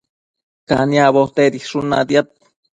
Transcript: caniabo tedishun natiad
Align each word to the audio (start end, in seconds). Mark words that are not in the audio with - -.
caniabo 0.69 1.21
tedishun 1.35 1.85
natiad 1.95 2.27